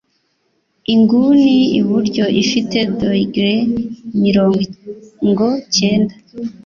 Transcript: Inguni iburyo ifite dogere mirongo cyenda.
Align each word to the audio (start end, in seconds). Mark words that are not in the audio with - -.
Inguni 0.93 1.57
iburyo 1.79 2.25
ifite 2.43 2.77
dogere 2.99 3.55
mirongo 5.25 5.45
cyenda. 5.75 6.15